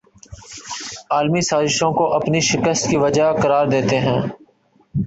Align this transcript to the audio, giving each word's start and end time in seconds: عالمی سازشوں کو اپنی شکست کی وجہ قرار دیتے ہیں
عالمی 1.11 1.41
سازشوں 1.41 1.91
کو 1.93 2.05
اپنی 2.13 2.39
شکست 2.41 2.89
کی 2.89 2.97
وجہ 2.97 3.31
قرار 3.41 3.65
دیتے 3.67 3.99
ہیں 3.99 4.19